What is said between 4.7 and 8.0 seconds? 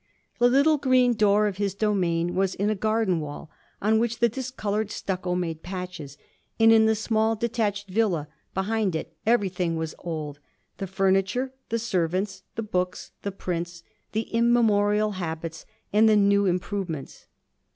stucco made patches, and in the small detached